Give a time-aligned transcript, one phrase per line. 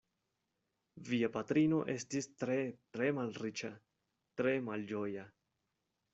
[1.09, 2.57] Via patrino estis tre,
[2.97, 3.71] tre malriĉa,
[4.43, 5.29] tre malĝoja.